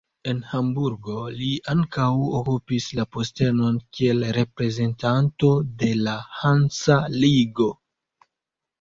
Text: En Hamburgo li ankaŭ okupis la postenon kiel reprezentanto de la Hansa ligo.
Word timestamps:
En 0.31 0.37
Hamburgo 0.51 1.17
li 1.41 1.49
ankaŭ 1.73 2.07
okupis 2.39 2.89
la 3.01 3.07
postenon 3.17 3.79
kiel 3.99 4.27
reprezentanto 4.41 5.55
de 5.85 5.95
la 6.09 6.19
Hansa 6.43 7.01
ligo. 7.23 7.73